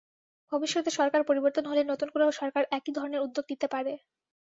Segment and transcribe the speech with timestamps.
[0.51, 3.93] ভবিষ্যতে সরকার পরিবর্তন হলে নতুন কোনো সরকার একই ধরনের উদ্যোগ নিতে পারে।